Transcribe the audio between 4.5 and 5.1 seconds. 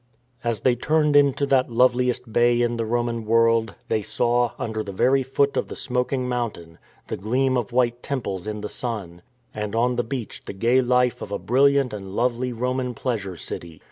under the